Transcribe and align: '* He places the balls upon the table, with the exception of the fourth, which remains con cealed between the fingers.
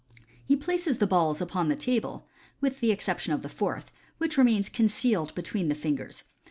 '* 0.25 0.45
He 0.47 0.55
places 0.55 0.97
the 0.97 1.05
balls 1.05 1.41
upon 1.41 1.67
the 1.69 1.75
table, 1.75 2.27
with 2.59 2.79
the 2.79 2.91
exception 2.91 3.33
of 3.33 3.43
the 3.43 3.49
fourth, 3.49 3.91
which 4.17 4.35
remains 4.35 4.67
con 4.67 4.87
cealed 4.87 5.35
between 5.35 5.67
the 5.69 5.75
fingers. 5.75 6.23